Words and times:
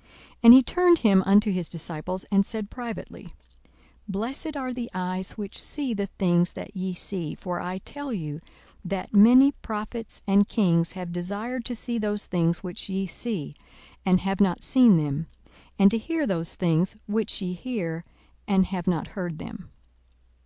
42:010:023 0.00 0.08
And 0.44 0.54
he 0.54 0.62
turned 0.62 0.98
him 1.00 1.22
unto 1.26 1.52
his 1.52 1.68
disciples, 1.68 2.24
and 2.30 2.46
said 2.46 2.70
privately, 2.70 3.34
Blessed 4.08 4.56
are 4.56 4.72
the 4.72 4.90
eyes 4.94 5.32
which 5.32 5.60
see 5.60 5.92
the 5.92 6.06
things 6.06 6.54
that 6.54 6.74
ye 6.74 6.94
see: 6.94 7.32
42:010:024 7.36 7.38
For 7.40 7.60
I 7.60 7.76
tell 7.80 8.10
you, 8.10 8.40
that 8.82 9.12
many 9.12 9.52
prophets 9.52 10.22
and 10.26 10.48
kings 10.48 10.92
have 10.92 11.12
desired 11.12 11.66
to 11.66 11.74
see 11.74 11.98
those 11.98 12.24
things 12.24 12.62
which 12.62 12.88
ye 12.88 13.06
see, 13.06 13.52
and 14.06 14.20
have 14.20 14.40
not 14.40 14.64
seen 14.64 14.96
them; 14.96 15.26
and 15.78 15.90
to 15.90 15.98
hear 15.98 16.26
those 16.26 16.54
things 16.54 16.96
which 17.06 17.42
ye 17.42 17.52
hear, 17.52 18.06
and 18.48 18.68
have 18.68 18.86
not 18.86 19.08
heard 19.08 19.38
them. 19.38 19.68